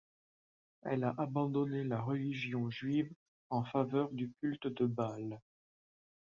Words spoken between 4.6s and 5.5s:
de Baal.